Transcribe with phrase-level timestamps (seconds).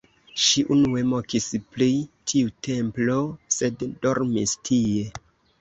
[0.43, 1.89] Ŝi unue mokis pri
[2.33, 3.21] tiu templo,
[3.59, 5.07] sed dormis tie.